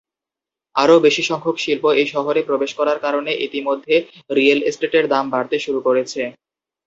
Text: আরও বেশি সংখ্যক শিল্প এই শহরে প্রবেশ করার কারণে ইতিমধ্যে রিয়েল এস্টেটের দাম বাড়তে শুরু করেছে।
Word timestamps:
আরও 0.75 0.95
বেশি 1.05 1.23
সংখ্যক 1.23 1.57
শিল্প 1.59 1.83
এই 1.93 2.07
শহরে 2.13 2.41
প্রবেশ 2.49 2.71
করার 2.79 2.97
কারণে 3.05 3.31
ইতিমধ্যে 3.47 3.95
রিয়েল 4.37 4.59
এস্টেটের 4.63 5.05
দাম 5.13 5.25
বাড়তে 5.33 5.57
শুরু 5.65 5.79
করেছে। 5.87 6.21